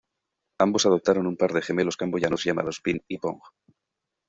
[0.65, 3.39] Ambos adoptaron un par de gemelos camboyanos llamados Ping y Pong.